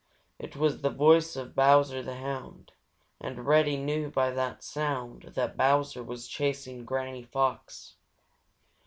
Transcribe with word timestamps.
It 0.39 0.55
was 0.55 0.81
the 0.81 0.89
voice 0.89 1.35
of 1.35 1.53
Bowser 1.53 2.01
the 2.01 2.15
Hound, 2.15 2.71
and 3.19 3.45
Reddy 3.45 3.77
knew 3.77 4.09
by 4.09 4.31
the 4.31 4.57
sound 4.59 5.33
that 5.35 5.55
Bowser 5.55 6.01
was 6.01 6.27
chasing 6.27 6.85
Granny 6.85 7.21
Fox. 7.21 7.97